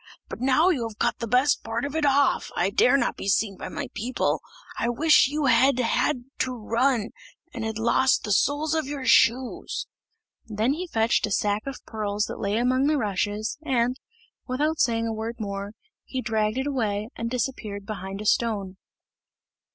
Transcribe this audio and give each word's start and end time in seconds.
But 0.29 0.41
now 0.41 0.69
you 0.69 0.81
have 0.87 0.97
cut 0.97 1.19
the 1.19 1.27
best 1.27 1.63
part 1.63 1.85
of 1.85 1.95
it 1.95 2.07
off, 2.07 2.49
I 2.55 2.71
dare 2.71 2.97
not 2.97 3.15
be 3.15 3.27
seen 3.27 3.55
by 3.55 3.69
my 3.69 3.87
people. 3.93 4.41
I 4.75 4.89
wish 4.89 5.27
you 5.27 5.45
had 5.45 5.77
had 5.77 6.23
to 6.39 6.55
run, 6.55 7.11
and 7.53 7.63
had 7.63 7.77
lost 7.77 8.23
the 8.23 8.31
soles 8.31 8.73
of 8.73 8.87
your 8.87 9.05
shoes!" 9.05 9.85
Then 10.47 10.73
he 10.73 10.87
fetched 10.87 11.27
a 11.27 11.31
sack 11.31 11.67
of 11.67 11.85
pearls 11.85 12.23
that 12.25 12.39
lay 12.41 12.57
among 12.57 12.87
the 12.87 12.97
rushes, 12.97 13.59
and, 13.63 13.95
without 14.47 14.79
saying 14.79 15.05
a 15.05 15.13
word 15.13 15.35
more, 15.37 15.73
he 16.03 16.19
dragged 16.19 16.57
it 16.57 16.65
away 16.65 17.09
and 17.15 17.29
disappeared 17.29 17.85
behind 17.85 18.21
a 18.21 18.25
stone. 18.25 18.77